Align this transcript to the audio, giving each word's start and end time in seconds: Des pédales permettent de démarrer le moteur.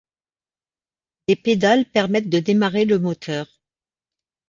Des 1.27 1.35
pédales 1.35 1.85
permettent 1.85 2.31
de 2.31 2.39
démarrer 2.39 2.85
le 2.85 2.97
moteur. 2.97 3.45